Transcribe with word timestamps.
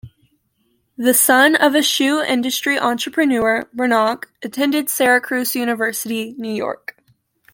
The 0.97 1.13
son 1.13 1.55
of 1.55 1.75
a 1.75 1.83
shoe 1.83 2.23
industry 2.23 2.79
entrepreneur, 2.79 3.69
Brannock 3.71 4.31
attended 4.41 4.89
Syracuse 4.89 5.53
University, 5.53 6.33
New 6.39 6.51
York. 6.55 6.97